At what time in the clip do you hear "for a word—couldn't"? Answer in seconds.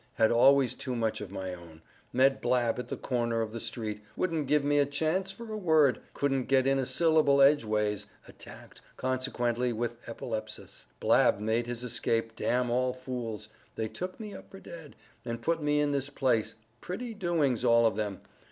5.29-6.45